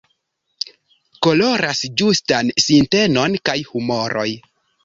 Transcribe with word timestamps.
Koloras 1.27 1.83
ĝustan 2.01 2.51
sintenon 2.67 3.39
kaj 3.51 3.59
humoroj. 3.71 4.29